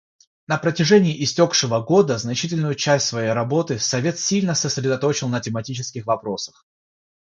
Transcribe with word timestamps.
На 0.47 0.57
протяжении 0.57 1.23
истекшего 1.23 1.79
года 1.79 2.17
значительную 2.17 2.73
часть 2.73 3.05
своей 3.07 3.33
работы 3.33 3.77
Совет 3.77 4.17
сильно 4.19 4.55
сосредоточил 4.55 5.27
на 5.29 5.41
тематических 5.41 6.07
вопросах. 6.07 6.65